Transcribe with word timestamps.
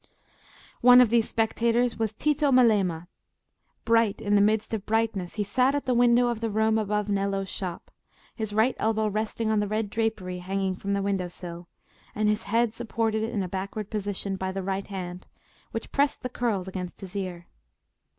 One 0.81 0.99
of 0.99 1.09
these 1.11 1.27
spectators 1.29 1.99
was 1.99 2.11
Tito 2.11 2.51
Melema. 2.51 3.05
Bright, 3.85 4.19
in 4.19 4.33
the 4.33 4.41
midst 4.41 4.73
of 4.73 4.83
brightness, 4.87 5.35
he 5.35 5.43
sat 5.43 5.75
at 5.75 5.85
the 5.85 5.93
window 5.93 6.29
of 6.29 6.39
the 6.41 6.49
room 6.49 6.79
above 6.79 7.07
Nello's 7.07 7.49
shop, 7.51 7.91
his 8.35 8.51
right 8.51 8.75
elbow 8.79 9.05
resting 9.07 9.51
on 9.51 9.59
the 9.59 9.67
red 9.67 9.91
drapery 9.91 10.39
hanging 10.39 10.73
from 10.73 10.93
the 10.93 11.03
window 11.03 11.27
sill, 11.27 11.67
and 12.15 12.27
his 12.27 12.45
head 12.45 12.73
supported 12.73 13.21
in 13.21 13.43
a 13.43 13.47
backward 13.47 13.91
position 13.91 14.37
by 14.37 14.51
the 14.51 14.63
right 14.63 14.87
hand, 14.87 15.27
which 15.69 15.91
pressed 15.91 16.23
the 16.23 16.29
curls 16.29 16.67
against 16.67 17.01
his 17.01 17.15
ear. 17.15 17.45